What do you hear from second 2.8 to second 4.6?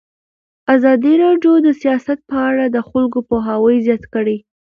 خلکو پوهاوی زیات کړی.